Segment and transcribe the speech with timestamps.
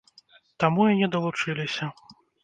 [0.61, 1.91] Таму і не далучыліся.